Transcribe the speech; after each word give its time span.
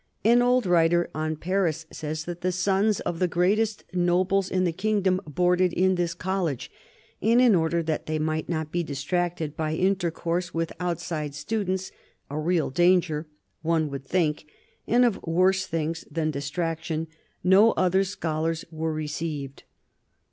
An 0.25 0.41
old 0.41 0.65
writer 0.65 1.11
on 1.13 1.35
Paris 1.35 1.85
says 1.91 2.25
that 2.25 2.41
the 2.41 2.51
sons 2.51 3.01
of 3.01 3.19
the 3.19 3.27
greatest 3.27 3.83
nobles 3.93 4.49
in 4.49 4.63
the 4.63 4.71
kingdom 4.71 5.21
boarded 5.27 5.73
in 5.73 5.93
this 5.93 6.15
college, 6.15 6.71
and 7.21 7.39
in 7.39 7.53
order 7.53 7.83
that 7.83 8.07
they 8.07 8.17
might 8.17 8.49
not 8.49 8.71
be 8.71 8.81
distracted 8.81 9.55
by 9.55 9.75
intercourse 9.75 10.55
with 10.55 10.73
outside 10.79 11.35
students— 11.35 11.91
a 12.31 12.39
real 12.39 12.71
danger, 12.71 13.27
one 13.61 13.91
would 13.91 14.03
think, 14.03 14.45
and 14.87 15.05
of 15.05 15.21
worse 15.21 15.67
things 15.67 16.03
than 16.09 16.31
dis 16.31 16.49
traction— 16.49 17.05
no 17.53 17.69
other 17.73 18.03
scholars 18.03 18.65
were 18.71 18.91
received. 18.93 19.61